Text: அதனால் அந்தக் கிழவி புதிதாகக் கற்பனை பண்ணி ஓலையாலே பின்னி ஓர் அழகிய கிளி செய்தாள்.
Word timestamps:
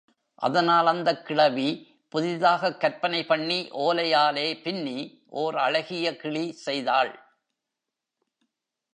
அதனால் 0.35 0.85
அந்தக் 0.85 1.25
கிழவி 1.25 1.99
புதிதாகக் 2.09 2.79
கற்பனை 2.79 3.25
பண்ணி 3.25 3.69
ஓலையாலே 3.71 4.61
பின்னி 4.61 5.23
ஓர் 5.29 5.57
அழகிய 5.57 6.15
கிளி 6.15 6.51
செய்தாள். 6.51 7.29